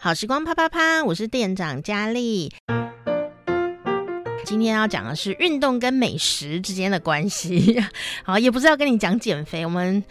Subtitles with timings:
[0.00, 2.52] 好时光啪啪啪，我是店长佳丽。
[4.44, 7.82] 今天要讲的是运动跟美食之间的关系。
[8.22, 10.02] 好，也不是要跟你讲减肥，我们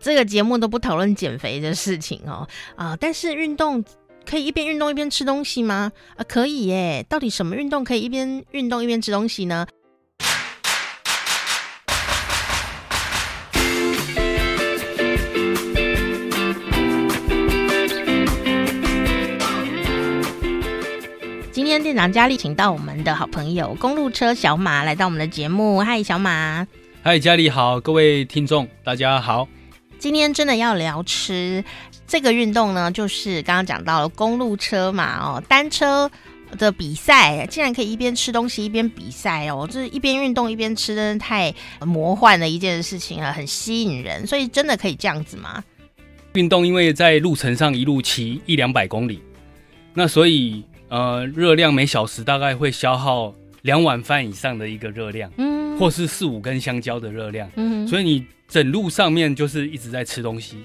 [0.00, 2.46] 这个节目都不讨论减肥的事情哦。
[2.74, 3.84] 啊，但是运动
[4.28, 5.92] 可以一边运动一边吃东西吗？
[6.16, 7.06] 啊，可以耶。
[7.08, 9.64] 到底什么运动可以一边运动一边吃东西呢？
[21.76, 26.66] 天店长佳丽请到我们的好朋友公路车小马来到我们的节目，嗨，小马，
[27.02, 29.46] 嗨，佳丽好，各位听众大家好。
[29.98, 31.62] 今天真的要聊吃
[32.06, 36.10] 这个运动呢，就是刚刚讲到了公路车嘛，哦，单车
[36.56, 41.54] 的比赛竟然可以一边吃东西一边比赛哦，这一边运动一边吃，真的太
[41.84, 45.62] 魔幻的一件事情了，很吸引人，所以真的可以这样子吗？
[46.32, 49.20] 运动因为在路程上一路骑一两百公里，
[49.92, 50.64] 那所以。
[50.88, 60.58] 呃，热量每小时大概会消耗两碗饭以上的一个热量，嗯，或是四五根香蕉的热量，嗯，所以你整路上面就是一直在吃东西，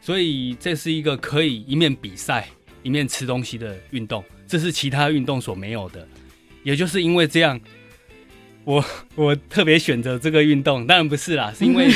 [0.00, 2.48] 所以这是一个可以一面比赛
[2.82, 6.08] 一面吃东西的运动，这是其他运动所没有的，
[6.62, 7.60] 也就是因为这样，
[8.64, 8.82] 我
[9.14, 11.90] 我特别选择这个运动，当然不是啦，是因为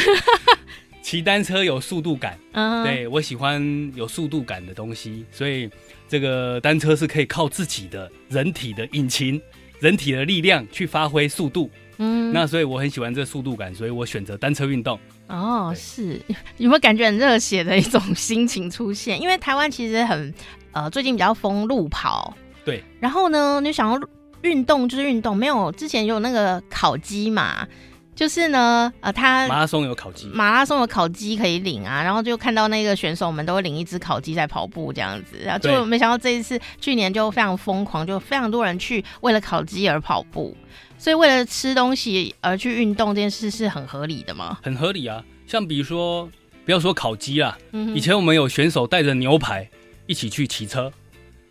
[1.01, 5.71] 骑单车有速度感，嗯，对，我喜欢有速度感的东西，所以。
[6.13, 9.41] 这个单车是可以靠自己的人体的引擎、
[9.81, 11.71] 人体的力量去发挥速度。
[11.97, 15.01] 嗯，那所以我很喜欢这速度感，所以我选择单车运动。
[15.29, 16.21] 哦，是
[16.59, 19.19] 有没有感觉很热血的一种心情出现？
[19.19, 20.35] 因为台湾其实很
[20.73, 22.37] 呃，最近比较疯路跑。
[22.63, 22.85] 对。
[23.01, 23.99] 然后呢，你想要
[24.43, 27.67] 运动就是运动，没有之前有那个烤鸡嘛？
[28.15, 40.57] 就是呢，呃，他马拉松有烤鸡，马拉松有烤鸡可以领啊，然后就看到那个选手们都会领一只烤鸡在跑步这样子，然后就没想到这一次去年就非常疯狂，就非常多人去为了烤鸡而跑步，
[40.99, 44.59] 所以为了吃东西而去运动这件事是很合理的吗？
[44.63, 46.29] 很合理啊，像比如说
[46.65, 49.69] 不要说烤鸡啊，嗯，以前我们有选手带着牛排
[50.07, 50.93] 一起去骑车，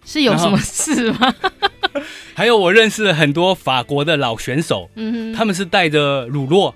[0.06, 1.34] 是有什么事吗？
[2.34, 6.74] 还有我认识了很多法国的老选手，嗯哼，他们是带着乳酪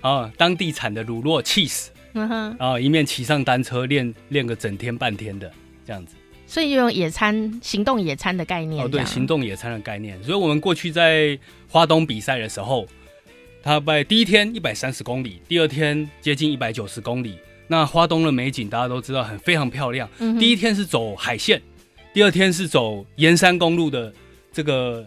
[0.00, 5.50] 啊，当地产的乳酪 cheese，嗯哼，啊，一面骑上单车练练个整天半天的
[5.86, 6.14] 这样子，
[6.46, 10.22] 所以用野餐行动野餐的概念哦，对，行动野餐的概念。
[10.22, 12.86] 所以我们过去在花东比赛的时候，
[13.62, 17.38] 他在第一天一百三十公里，第二天接近一百九十公里。
[17.66, 21.60] 那花东的美景大家都知道很非常漂亮，嗯，第一天是走海线，
[22.12, 24.12] 第二天是走沿山公路的。
[24.50, 25.06] 这个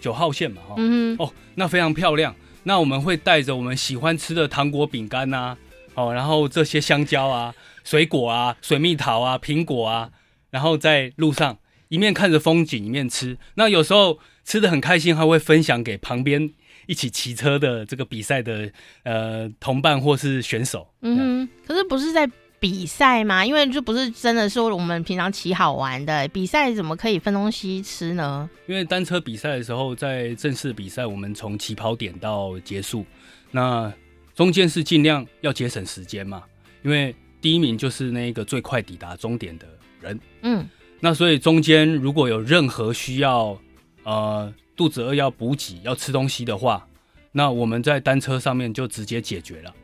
[0.00, 2.32] 九号线嘛，哈、嗯，哦，那非常漂亮。
[2.62, 5.56] 那我们会带着我们喜欢吃的糖果、饼干呐，
[5.94, 7.52] 哦，然后这些香蕉啊、
[7.82, 10.10] 水果啊、水蜜桃啊、苹果啊，
[10.50, 11.58] 然后在路上
[11.88, 13.36] 一面看着风景，一面吃。
[13.54, 16.52] 那有时候吃的很开心，还会分享给旁边
[16.86, 18.70] 一起骑车的这个比赛的
[19.02, 20.86] 呃同伴或是选手。
[21.00, 22.30] 嗯，可是不是在。
[22.62, 28.48] 比赛吗，因为就不是真的说我们平常骑好玩的比赛，怎么可以分东西吃呢？
[28.68, 33.04] 因为单车比赛的时候，在正式比赛，我们从起跑点到结束，
[33.50, 33.92] 那
[34.36, 36.44] 中间是尽量要节省时间嘛，
[36.84, 39.66] 因为第一名就是那个最快抵达终点的
[40.00, 40.20] 人。
[40.42, 40.64] 嗯，
[41.00, 43.58] 那所以中间如果有任何需要，
[44.04, 46.86] 呃，肚子饿要补给要吃东西的话，
[47.32, 49.74] 那我们在单车上面就直接解决了。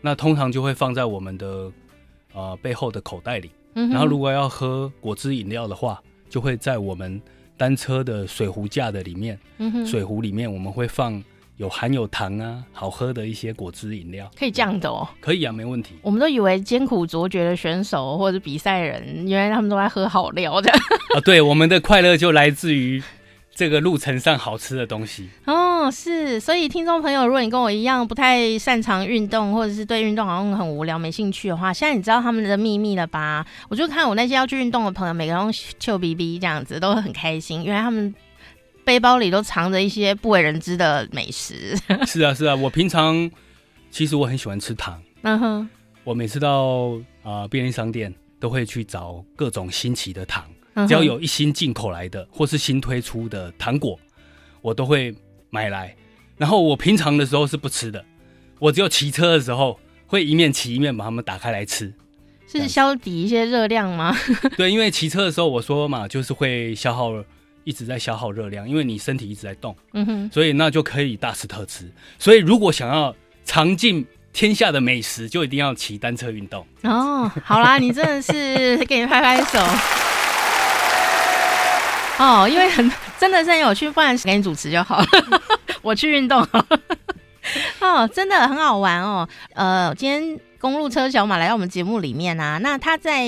[0.00, 1.70] 那通常就会放在我们的。
[2.32, 7.20] 呃，背后的口袋里，然后如果要喝果汁饮料的话，就会在我们
[7.56, 9.38] 单车的水壶架的里面，
[9.86, 11.22] 水壶里面我们会放
[11.56, 14.30] 有含有糖啊、好喝的一些果汁饮料。
[14.38, 15.06] 可以这样的哦？
[15.20, 15.94] 可以啊，没问题。
[16.02, 20.70] 我们都以为艰苦卓绝的选手或者比赛人，原来他们都爱喝好料的。
[20.70, 23.02] 啊，对，我们的快乐就来自于。
[23.54, 33.44] 这个路程上好吃的东西哦，是，所以听众朋友，如果你跟我一样不太擅长运动，或者是对运动好像很无聊、没兴趣的话，现在你知道他们的秘密了吧？
[33.68, 38.14] 我就看我那些要去运动的朋友，每个人都臭逼逼这样子，都会很开心，因为他们
[38.84, 41.76] 背包里都藏着一些不为人知的美食。
[42.06, 43.30] 是啊，是啊，我平常
[43.90, 45.68] 其实我很喜欢吃糖，嗯哼，
[46.04, 46.92] 我每次到
[47.22, 50.44] 啊、呃、便利商店都会去找各种新奇的糖。
[50.86, 53.98] 只要有一新进口来的，或是新推出的糖果，
[54.62, 55.14] 我都会
[55.50, 55.94] 买来。
[56.36, 58.04] 然后我平常的时候是不吃的，
[58.58, 61.92] 我只有骑车的时候会一面骑一面把它们打开来吃。
[62.48, 64.16] 是消抵一些热量吗？
[64.56, 67.12] 对，因为骑车的时候我说嘛，就是会消耗，
[67.62, 69.76] 一直在消耗热量，因为你身体一直在动。
[69.92, 71.88] 嗯哼，所以那就可以大吃特吃。
[72.18, 73.14] 所以如果想要
[73.44, 76.66] 尝尽天下的美食，就一定要骑单车运动。
[76.82, 79.58] 哦，好啦，你真的是给你拍拍手。
[82.20, 85.06] 哦，因为很真的是很有趣，不然给你主持就好了，
[85.80, 86.46] 我去运动。
[87.80, 89.26] 哦，真的很好玩哦。
[89.54, 93.24] 呃，今天公路车小马来到我们节目里面啊，那他在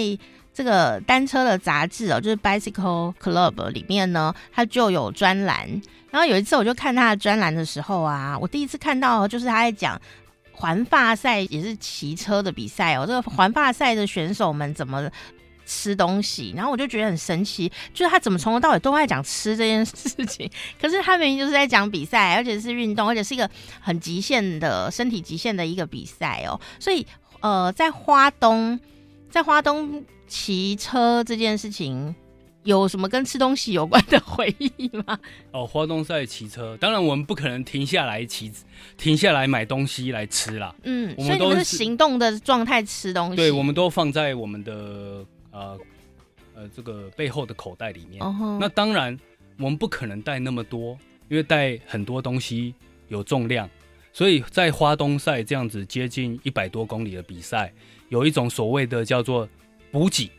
[0.52, 5.66] 这个单车的杂志哦，就是 Bicycle Club 里面呢，他就有专栏。
[6.10, 9.98] 然后有一次我就看他的专栏的时候啊，我第一次看到就是他在讲
[10.52, 13.06] 环法赛，也是骑车的比赛哦。
[13.06, 15.08] 这个环法赛的选手们怎么
[15.72, 16.52] 吃东西？
[16.54, 20.50] 然后我就觉得很神奇，就是他怎么从头到尾都在讲吃这件事情。
[20.80, 23.48] 可是他明明就是在讲比赛，而且是运动，而且是一个
[23.80, 26.60] 很极限的身体极限的一个比赛哦。
[26.78, 27.06] 所以
[27.40, 28.78] 呃，在花东，
[29.30, 32.14] 在花东骑车这件事情。
[32.64, 35.18] 有什么跟吃东西有关的 回忆吗？
[35.50, 38.52] 哦，花东在骑车，当然我们不可能停下来骑，
[38.96, 40.72] 停下来买东西来吃啦。
[40.84, 43.36] 嗯，我们都是行动的状态吃东西。
[43.36, 45.78] 对，我们都放在我们的呃
[46.54, 48.20] 呃这个背后的口袋里面。
[48.22, 48.58] 哦。
[48.60, 49.16] 那当然，
[49.58, 52.74] 我们不可能带那么多，因为带很多东西
[53.08, 53.70] 有重量，
[54.12, 57.72] 所以在花东赛这样子接近一百多公里的比赛，
[58.08, 59.48] 有一种所谓的叫做
[59.90, 60.30] 补给。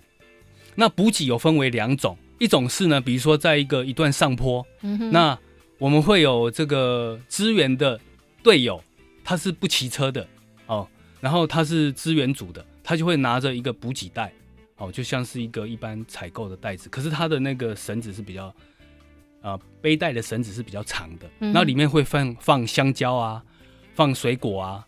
[0.75, 4.65] 那补给有分为两种，一种是呢，比如说在一个一段上坡，
[5.11, 5.37] 那
[5.77, 7.99] 我们会有这个支援的
[8.41, 8.83] 队友，
[9.23, 10.27] 他是不骑车的
[10.65, 10.87] 哦，
[11.21, 14.33] 然后他是支援组的，他就会拿着一个补给袋，
[14.77, 18.47] 哦，就像是一个一般采购的袋子，可是它的那个绳子是比较，
[19.41, 23.43] 啊、呃，背带的绳子是比较长的，那、嗯、里面会放放香蕉啊，
[23.93, 24.87] 放水果啊，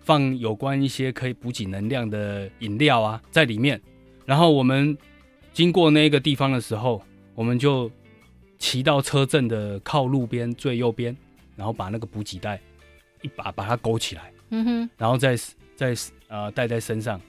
[0.00, 3.80] 放有关一些可以补给能量的饮料啊，在里面，
[4.24, 4.96] 然后我们。
[5.54, 7.00] 经过那个地方的时候，
[7.32, 7.88] 我们就
[8.58, 11.16] 骑到车阵的靠路边最右边，
[11.54, 12.60] 然后把那个补给袋
[13.22, 15.36] 一把把它勾起来，嗯哼，然后再
[15.76, 15.94] 再
[16.26, 17.20] 呃带在身上。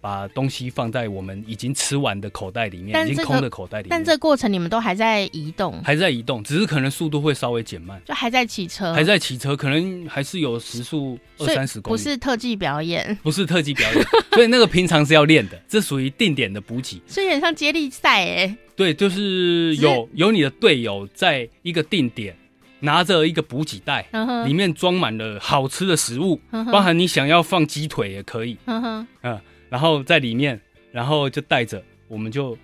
[0.00, 3.90] 把东西放在我们已经吃完的口袋里面，这个、已经空的口袋里面。
[3.90, 11.96] 但这个过程你们都还在移动，还在移动，只是可能速度会稍微减慢，就还在骑车，还在骑车，可能还是有时速二三十公里。
[11.96, 14.02] 不是特技表演，不是特技表演，
[14.32, 18.56] 所以那个平常是要练的，这属于定点的补给，所以有点像接力赛哎。
[18.76, 22.36] 对，就是有有你的队友在一个定点
[22.78, 29.40] 拿着一个补给袋，嗯、里面装满了好吃的食物，嗯、包含你想要放鸡腿也可以，嗯哼，嗯。
[29.68, 30.60] 然后在里面，
[30.90, 32.56] 然后就带着，我们就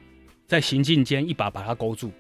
[0.47, 2.11] 在行进间一把把它勾住，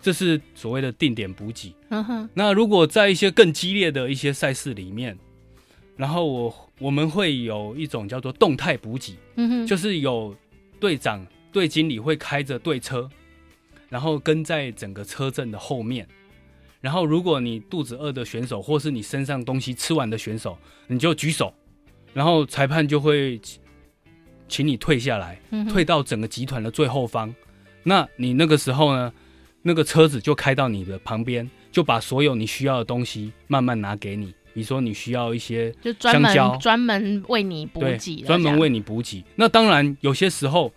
[0.00, 1.74] 这是所谓的定点补给。
[1.88, 2.28] 嗯哼。
[2.34, 5.18] 那如果在一些更激烈的一些赛事里面，
[5.96, 10.32] 然后我我们会有一种叫做动态补给，嗯哼，就是有
[10.78, 13.10] 队长、队经理会开着队车，
[13.88, 16.06] 然后跟在整个车阵的后面。
[16.80, 20.56] 然后如果你肚子饿的选手，或是你身上东西吃完的选手，
[20.86, 21.52] 你就举手，
[22.14, 23.40] 然后裁判就会。
[24.48, 27.34] 请你退下来，退到整个集团的最后方。
[27.82, 29.12] 那你那个时候呢？
[29.60, 34.26] 那个车子就开到你的旁边，就把所有你需要的东西慢慢拿给你。
[34.54, 39.22] 比如说你需要一些就专门，专门为你补给，专门为你补给。
[39.34, 40.72] 那当然有些时候，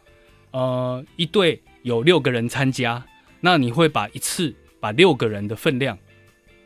[0.49, 3.01] 呃，一队有六个人参加，
[3.39, 5.97] 那你会把一次把六个人的分量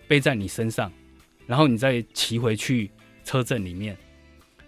[0.08, 0.92] 背在你身上，
[1.46, 2.90] 然后你再骑回去
[3.25, 3.96] 车阵里面。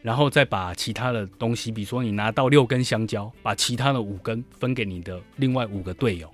[0.02, 6.32] 然后再把其他的东西，比如说你拿到六根香蕉，把其他的五根分给你的另外五个队友。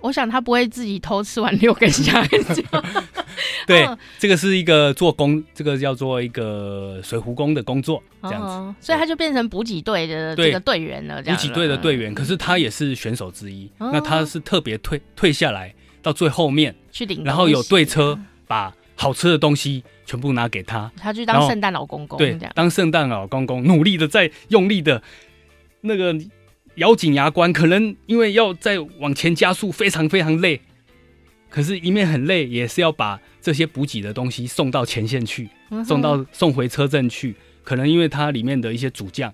[0.00, 2.62] 我想他不会自己偷吃完六根香蕉。
[3.68, 8.48] 对，哦、这个是一个做工，这个叫做一个水壶工的工作，这样子。
[8.48, 12.12] 哦、所以他就变成补给队的这个队员了，补给队的队员。
[12.12, 25.02] 可是他也是选手之一，哦、那他是特别退退下来到最后面去领，然后有队车把好吃的东西全部拿给他，他去当圣诞老公公，对，当圣诞老公公，努力的在用力的，
[25.80, 26.16] 那个
[26.76, 30.60] 咬紧牙关，可能因为要再往前加速，非常非常累，
[31.48, 35.48] 可是，一面很累，也是要把这些补给的东西送到前线去，
[35.86, 39.32] 送到送回车阵去，可能因为它里面的一些主将。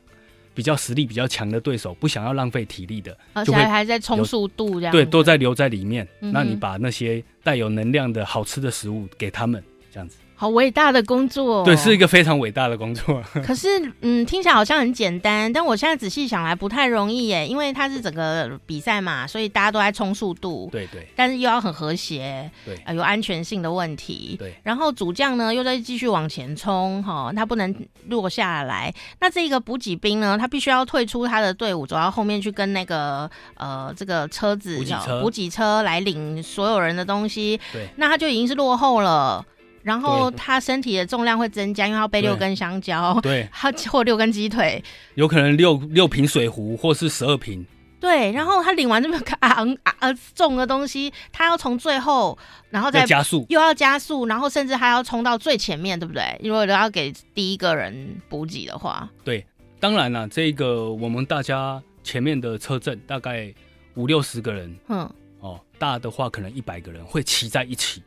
[0.59, 6.05] 比较实力比较强的对手，不想要浪费体力的，而且还在冲速度这样，对，都在留在里面。
[6.21, 9.63] 嗯、那你把那些带有能量的好吃的食物给他们，
[9.93, 10.17] 这样子。
[10.41, 13.21] 好伟大的工作，对，是一个非常伟大的工作。
[13.45, 13.67] 可是，
[14.03, 24.55] 嗯，听起来好像很简单，但我现在仔细想来不太容易耶，因为它是整个比赛嘛，所以大家都在冲速度，对对，但是又要很和谐，对，呃，有安全性的问题，对。
[24.63, 27.75] 然后主将呢又在继续往前冲，哈，他不能
[28.07, 28.95] 落下来。
[29.19, 37.89] 那这个补给兵呢，他必须要退出他的队伍，走到后面去跟那个呃这个车子补给车补给车来领所有人的东西，对。
[37.97, 39.45] 那他就已经是落后了。
[39.89, 47.67] 然后他身体的重量会增加，因为他要背六根香蕉，对， 他或六根鸡腿，有可能六六瓶水壶或是十二瓶。
[47.99, 56.39] 对，然后他领完这么昂啊重的东西，他要从最后，然后再加速，又要加速，然后甚至还要冲到最前面，对不对？
[56.45, 59.45] 如果要给第一个人补给的话，对，
[59.81, 63.53] 当然了，这个我们大家前面的车阵大概
[63.95, 68.01] 五六十个人，嗯，哦，大的话可能一百个人会骑在一起，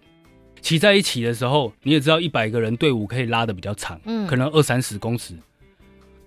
[0.62, 5.36] 骑在一起的时候，你也知道一百个人队伍可以拉的比较长，嗯，可能二三十公尺，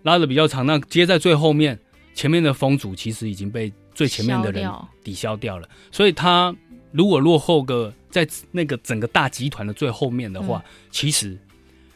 [0.02, 1.78] 拉的比较长，那接在最后面。
[2.16, 4.70] 前面的风阻其实已经被最前面的人
[5.02, 6.54] 抵消掉了，所以他
[6.92, 11.36] 如果落后个在那个整个大集团的最后面的话，嗯、其实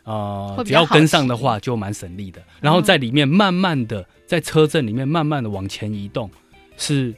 [0.03, 2.43] 啊、呃，只要跟上的话就蛮省力的。
[2.61, 6.29] 然后在里面慢慢的在车阵里面慢慢的往前移动，
[6.77, 7.15] 是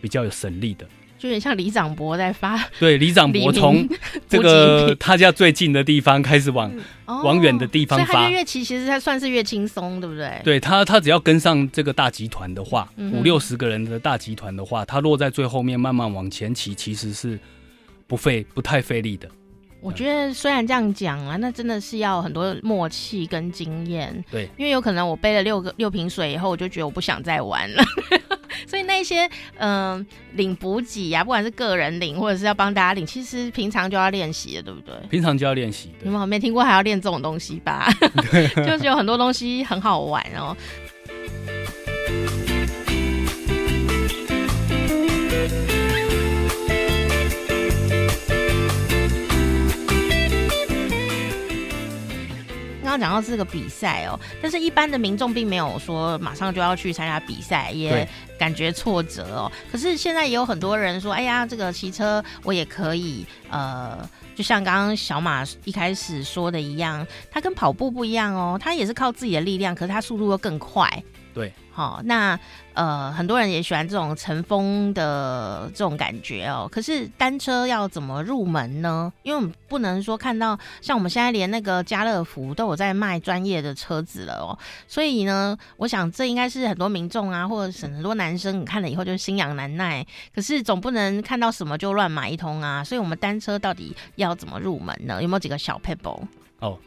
[0.00, 0.84] 比较有省力的。
[1.24, 3.88] 就有点像李长博在发， 对，李长博从
[4.28, 6.70] 这个他家最近的地方开始往、
[7.06, 10.38] 嗯、往远的地方发，所以他越骑其实他算是越轻松，对不对？
[10.44, 17.38] 对他，他只要跟上这个大集团的话，嗯、五六十个人的大集团的话，他落在最后面慢慢往前骑，其实是
[18.06, 19.26] 不费不太费力的。
[19.80, 24.24] 我觉得虽然这样讲啊，那真的是要很多默契跟经验。
[24.30, 27.82] 对，因为有可能我背了六个六瓶水以后，我就觉得我不想再玩了。
[28.96, 34.94] 那些嗯、呃、领补给呀，不管是个人领或者是要帮大家领，其实平常就要练习的，对不对？
[35.10, 35.90] 平常就要练习。
[36.02, 37.88] 你们没听过还要练这种东西吧？
[38.64, 40.56] 就是有很多东西很好玩哦。
[52.94, 58.08] 刚刚讲到这个比赛哦，但是一般的民众并没有说马上就要去参加比赛，也
[58.38, 59.50] 感觉挫折哦。
[59.72, 71.02] 可是现在也有很多人说，哎呀，这个骑车我也可以，呃，就像刚刚小马一开始说的一样，他跟跑步不一样哦，他也是靠自己的力量，可是他速度又更快。
[71.34, 71.52] 对。
[71.72, 72.38] 好，那
[72.74, 76.68] 呃，很多人也喜欢这种乘风的这种感觉哦。
[76.70, 79.12] 可是单车要怎么入门呢？
[79.24, 84.56] 因为我们不能说看到像我们现在连那个家乐福都有在卖专业的车子了哦。
[84.86, 90.06] 所以呢，我想这应该是很多民众啊，或者是很多男生，你看了以后就心痒难耐。
[90.32, 92.84] 可是总不能看到什么就乱买一通啊。
[92.84, 95.20] 所以我们单车到底要怎么入门呢？
[95.20, 96.24] 有没有几个小撇步？
[96.60, 96.78] 哦，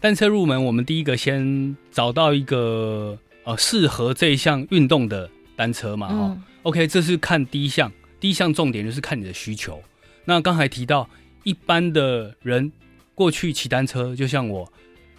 [0.00, 3.18] 单车入门，我们第一个先找到一个。
[3.44, 6.08] 呃，适合这一项运动的单车嘛？
[6.08, 9.82] 哈、嗯、OK，这是看第一项，第一项重点就是看你的需求。
[10.24, 11.08] 那刚才提到，
[11.42, 12.70] 一般的人
[13.14, 14.72] 过去骑单车，就像我，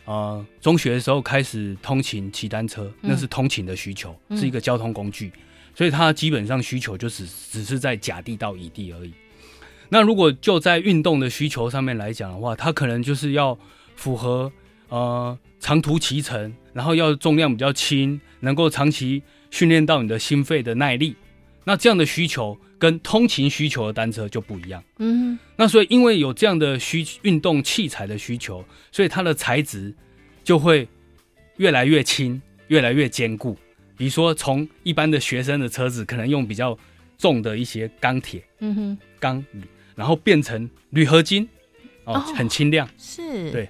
[0.05, 5.31] 呃，中学的时候开始通勤骑单车，那是通勤的需求，嗯、是一个交通工具，
[5.75, 9.13] 所以它基本上需求就只只是在甲地到乙地而已。
[9.89, 13.57] 那如果就在运动的需求上面来讲的话，它可能就是要
[13.95, 14.51] 符合
[14.89, 15.37] 呃。
[15.59, 21.15] 长途骑乘，然后要重量比较轻，能够长期训练到你的心肺的耐力。
[21.63, 24.83] 那这样的需求跟通勤需求的单车就不一样。
[24.97, 29.93] 嗯哼，那所以因为有这样的需运动器材的需求，所以它的材质
[30.43, 30.87] 就会
[31.57, 33.57] 越来越轻，越来越坚固。
[33.95, 36.77] 比如说，从一般的学生的车子，可能用比较
[37.17, 39.45] 重的一些钢铁，嗯哼，钢，
[39.95, 41.47] 然后变成铝合金，
[42.03, 43.69] 哦，哦很轻量，是，对。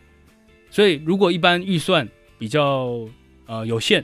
[0.72, 2.08] 所以，如果一般预算
[2.38, 3.00] 比较
[3.46, 4.04] 呃有限，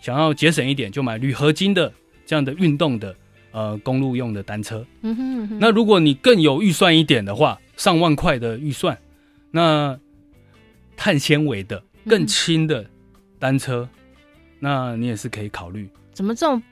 [0.00, 1.92] 想要节省一点，就买铝合金的
[2.26, 3.14] 这样的运动的
[3.52, 4.84] 呃公路用的单车。
[5.02, 5.58] 嗯哼，嗯哼。
[5.60, 8.98] 那如果你更有预算一点的话，上万块的预算，
[9.50, 9.98] 那
[10.96, 12.84] 碳纤维的更轻的
[13.38, 13.98] 单车，嗯，
[14.60, 15.88] 那你也是可以考虑。
[16.12, 16.62] 怎么这么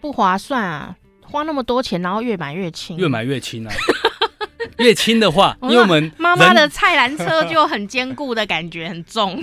[0.00, 0.96] 不划算啊？
[1.22, 3.72] 花那么多钱，然后越买越轻，越买越轻啊！
[4.78, 9.42] 越轻的话，因为我们妈妈的菜篮车就很坚固的感觉，很重。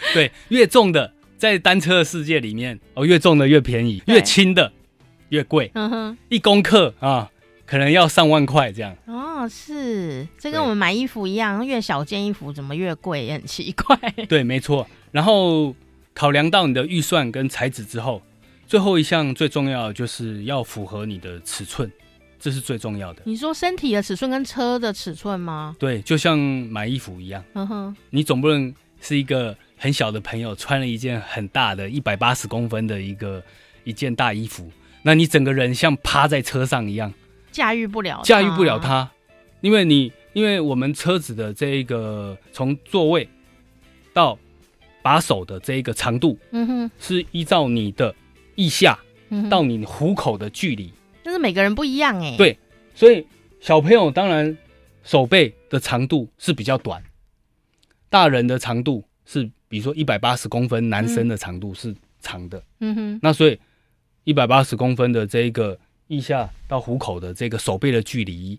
[0.14, 4.72] 对，越重的在单车的世界里面哦，越重的越便宜，越轻的
[5.28, 5.70] 越贵。
[5.74, 7.30] 嗯哼，一公克啊，
[7.66, 8.96] 可能要上万块这样。
[9.06, 13.96] 哦，是，这跟我们买衣服一样，越小件衣服怎么越贵，也很奇怪。
[14.28, 14.86] 对，没错。
[15.12, 15.74] 然后
[16.14, 18.20] 考量到你的预算跟材质之后，
[18.66, 21.90] 最后一项最重要的就是要符合你的尺寸。
[22.40, 23.22] 这是最重要的。
[23.24, 25.74] 你说身体的尺寸跟车的尺寸吗？
[25.76, 27.42] 对，就像买衣服一样。
[27.54, 33.42] 嗯哼，你总不能是一个很小的朋友穿了一件很大的一百八十公分的一个
[33.84, 34.70] 一件大衣服，
[35.02, 37.14] 那你整个人像趴在车上一样，
[37.52, 39.10] 驾驭不了，驾驭不了它，
[39.60, 43.28] 因为你因为我们车子的这一个从座位
[44.12, 44.38] 到
[45.00, 48.14] 把手的这一个长度，嗯哼，是依照你的
[48.56, 48.98] 腋下
[49.48, 50.92] 到你虎口的距离。
[51.22, 52.58] 但是每个人不一样哎、欸，对，
[52.94, 53.24] 所以
[53.60, 54.56] 小朋友当然
[55.04, 57.02] 手背的长度是比较短，
[58.10, 63.58] 大人的长度是比如说一百八十公分，男生的长度是长的，嗯哼，那所以
[64.24, 68.58] 一百八十公分的这一个腋下到虎口的这个手背的距离，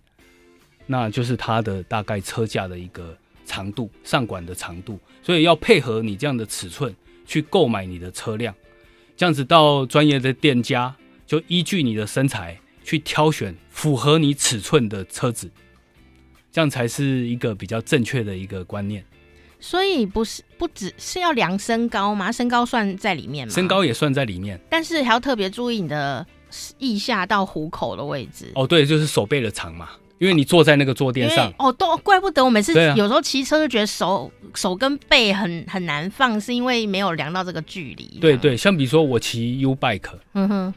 [0.85, 4.99] 那就是它的大概车架的一个长度，上管的长度。
[5.21, 8.53] 所以要配合你这样的尺寸去购买你的车辆，
[9.17, 15.49] 这样子到专业的店家就依据你的身材去挑选符合你尺寸的车子，
[16.51, 19.03] 这样才是一个比较正确的一个观念。
[19.59, 22.31] 所以不是不只是要量身高吗？
[22.31, 23.53] 身高算在里面吗？
[23.53, 26.25] 身高也算在里面，但是还要特别注意你的
[26.77, 28.51] 腋下到虎口的位置。
[28.55, 31.53] 哦，对，就是手背的长嘛，因为你坐在那个坐垫上。
[31.59, 38.17] 哦，都怪不得我每次有时候骑车就觉得手、啊、手跟背很很难放，是因为没有量到这个距离。
[38.21, 40.73] 对对，像比如说我骑 U bike，嗯哼，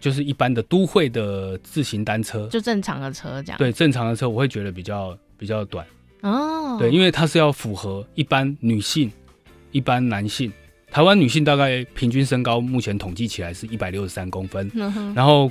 [0.00, 3.58] 就是一般的都会的自行单车，就正常的车这样。
[3.58, 5.86] 对，正常的车我会觉得比较比较短。
[6.26, 9.10] 哦，对，因为它是要符合一般女性、
[9.70, 10.52] 一般男性。
[10.90, 15.50] 台湾女性大概平均身高目前统计起来是一百六十三公分，嗯，然后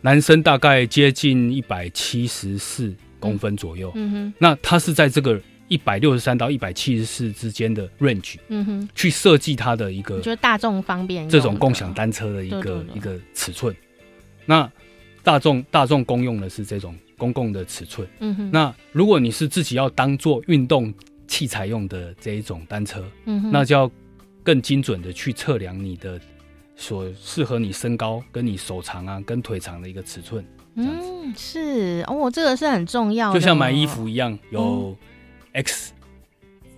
[0.00, 3.92] 男生大概接近一百七十四公分左右。
[3.96, 13.74] 嗯哼，那它是在这个一百六十三到一百七十四之间的 range，嗯哼，去设计它的一个，就是大众方便这种共享单车的一个一个尺寸。
[14.46, 14.70] 那
[15.22, 16.96] 大众大众公用的是这种。
[17.18, 20.94] 公共的尺寸，嗯哼，那如果你是自己要当做运动
[21.26, 23.90] 器材用的这一种单车，嗯哼，那就要
[24.42, 26.18] 更精准的去测量你的
[26.76, 30.42] 所适合你身高跟你手长啊跟腿长的一个尺寸。
[30.76, 34.96] 嗯，是哦，这个是很重要的，就像买衣服一样，有
[35.52, 35.92] X、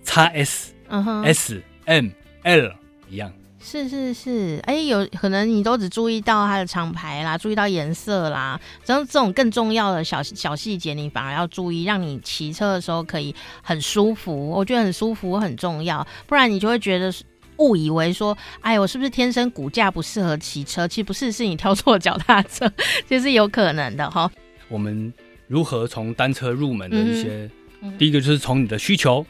[0.03, 2.09] XS、嗯哼、S、M、
[2.41, 2.73] L
[3.09, 3.31] 一样。
[3.63, 14.49] 是是是，哎、欸，有可能你都只注意到它的厂牌啦，注意到颜色啦，然后这种更重要的小小细节，你反而要注意，让你骑车的时候可以很舒服。
[14.49, 17.13] 我觉得很舒服很重要，不然你就会觉得
[17.57, 20.87] 误以为说，哎，我是不是天生骨架不适合骑车？
[20.87, 22.69] 其实不是，是你挑错脚踏车，
[23.07, 24.29] 这是有可能的哈。
[24.67, 25.13] 我们
[25.47, 27.49] 如何从单车入门的一些，
[27.81, 29.25] 嗯、第一个就是从你的需求，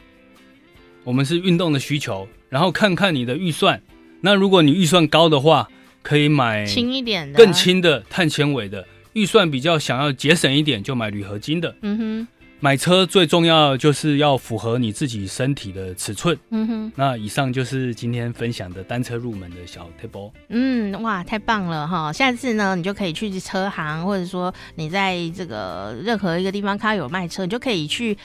[1.04, 3.80] 我们是运动的需求，然后看看你的预算。
[4.22, 5.68] 那如果你预算高的话，
[6.02, 8.86] 可以买轻一点的、更轻的碳纤维的。
[9.12, 11.74] 预算比较想要节省一点，就买铝合金的。
[11.82, 12.28] 嗯哼。
[12.60, 16.38] 买车最重要就是要符合你自己身体的尺寸。
[16.50, 16.92] 嗯哼。
[16.94, 20.30] 那以上就是今天分享的单车入门的小 table。
[20.48, 22.12] 嗯，哇，太棒了哈！
[22.12, 28.16] 下次呢，你就可以去车行，或者说你在这个任何一个地方看到有卖车，你就可以去。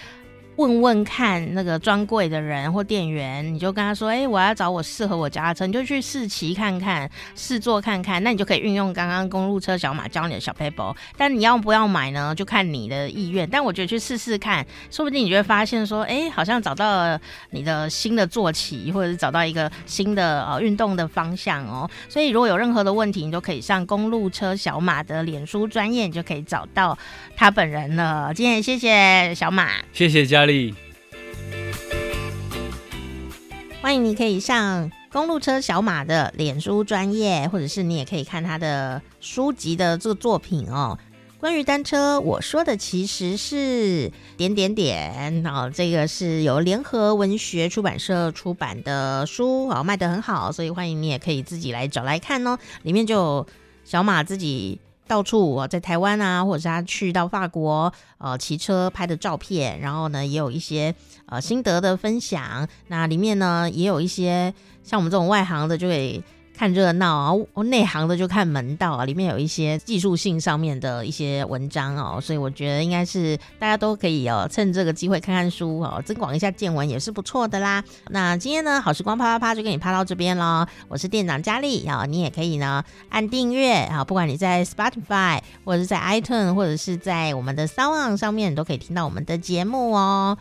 [0.57, 8.21] 问问看那个专柜的人或店员，你就跟他说：“哎、我要找我适合我家的车，你就去试骑看看，试坐看看。
[8.23, 10.95] 那你就可以运用刚刚公路车小马教你的小 paper。
[11.15, 12.33] 但你要不要买呢？
[12.33, 13.47] 就看你的意愿。
[13.47, 21.87] 但我觉得去试试看，说不定你就会发现说，哎、好像找到了你的新的坐骑，或者是找到一个新的呃运动的方向哦。
[22.09, 26.97] 所以如果有任何的问题，你都可以上公路车小马的脸书专业，你就可以找到
[27.35, 28.33] 他本人了。
[28.33, 30.25] 今天谢谢小马，谢谢
[33.81, 40.97] 欢迎你可以上公路车小马的脸书专业，或者是你也可以看他的书籍的这个作品哦。
[41.39, 45.71] 关于单车，我说的其实是点点点哦。
[45.73, 52.57] 这个是由联合文学出版社出版的书哦，卖得很好，所以欢迎你也可以自己来找来看哦。
[52.83, 53.47] 里面就有
[53.85, 54.79] 小马自己。
[55.07, 60.93] 到处啊在台湾啊，或者是他去到法国，呃，骑车拍的照片，然后呢，也有一些
[61.25, 62.67] 呃心得的分享。
[62.87, 66.21] 那里面呢，也有一些像我们这种外行的，就给。
[66.57, 69.05] 看热闹啊，内行的就看门道啊。
[69.05, 77.83] 里面有一些技术性上面的一些文章哦，所以我觉得应该是大家都可以哦，趁这个机会看看书哦，增广一下见闻也是不错的啦。
[78.09, 80.65] 那今天呢，好时光啪啪啪就跟你啪到这边喽。
[80.87, 90.37] 我是店长佳丽啊，你也可以呢按订阅啊，不管你在 Spotify 或者是在 iTunes 或者是在我们的 Sound 上面，都可以听到我们的节目哦。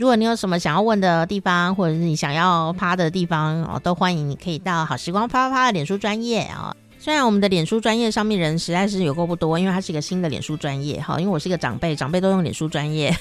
[0.00, 6.74] 如果你有什么想要问的地方，或者是你想要趴的地方哦，都欢迎你可以到好时光啪啪啪的脸书专业啊。
[6.98, 11.20] 虽然我们的脸书专业上面人实在是有够不多，因为它是一个新的脸书专业哈。
[11.20, 13.14] 因为我是一个长辈，长辈都用脸书专页。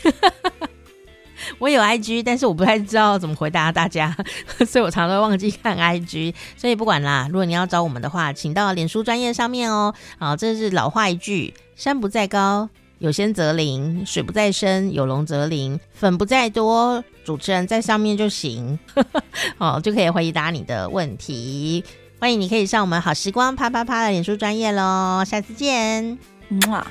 [1.59, 4.15] 我有 IG，但是我不太知道怎么回答大家，
[4.65, 6.33] 所以我常常忘记看 IG。
[6.55, 9.93] 所以不管啦，如果你要找我们的话，请到脸书专业上面哦。
[10.17, 12.69] 好，这是老话一句：山不在高。
[12.99, 18.77] 有仙则灵，水不在深；有龙则灵，粉不在多，主持人在上面就行，
[19.57, 21.83] 哦，就可以回答你的问题。
[22.19, 26.17] 欢迎你可以上我们好时光啪啪啪的脸书专业喽，下次见，
[26.49, 26.85] 嗯啊。